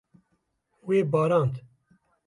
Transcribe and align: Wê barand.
Wê 0.87 0.99
barand. 1.11 1.53